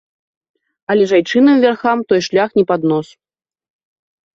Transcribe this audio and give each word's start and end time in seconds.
Але 0.93 1.03
ж 1.11 1.17
айчынным 1.19 1.57
вярхам 1.67 1.97
той 2.09 2.21
шлях 2.31 2.49
не 2.61 2.67
пад 2.75 2.81
нос. 2.93 3.07